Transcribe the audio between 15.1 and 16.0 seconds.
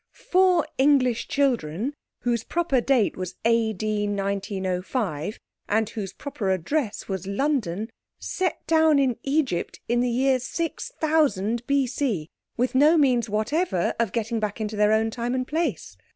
time and place.